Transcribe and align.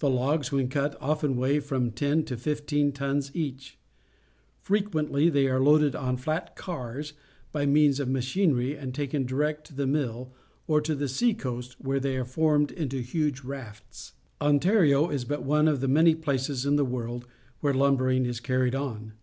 The 0.00 0.10
logs, 0.10 0.52
when 0.52 0.68
cut, 0.68 0.94
often 1.00 1.38
weigh 1.38 1.58
from 1.58 1.90
ten 1.90 2.24
to 2.24 2.36
fifteen 2.36 2.92
tons 2.92 3.34
each. 3.34 3.78
Frequently 4.60 5.30
they 5.30 5.48
are 5.48 5.58
loaded 5.58 5.96
on 5.96 6.18
flat 6.18 6.54
cars 6.54 7.14
by 7.50 7.64
means 7.64 7.98
of 7.98 8.06
macliinerj' 8.10 8.78
and 8.78 8.94
taken 8.94 9.24
direct 9.24 9.66
to 9.68 9.74
the 9.74 9.86
mill, 9.86 10.34
or 10.66 10.82
to 10.82 10.94
the 10.94 11.08
sea 11.08 11.32
coast, 11.32 11.80
where 11.80 11.98
they 11.98 12.18
are 12.18 12.26
formed 12.26 12.72
into 12.72 13.00
huge 13.00 13.40
rafts. 13.40 14.12
Ontario 14.38 15.08
is 15.08 15.24
but 15.24 15.44
one 15.44 15.66
of 15.66 15.80
the 15.80 15.88
many 15.88 16.14
places 16.14 16.66
in 16.66 16.76
the 16.76 16.84
world 16.84 17.26
where 17.60 17.72
lumbering 17.72 18.26
is 18.26 18.40
carried 18.40 18.74
on. 18.74 19.14